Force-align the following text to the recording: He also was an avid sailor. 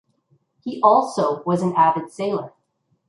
He 0.63 0.79
also 0.81 1.43
was 1.43 1.61
an 1.61 1.75
avid 1.77 2.09
sailor. 2.11 2.53